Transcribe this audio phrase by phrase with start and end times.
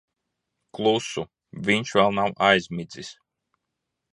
[0.77, 1.25] Klusu.
[1.67, 3.13] Viņš vēl nav aizmidzis.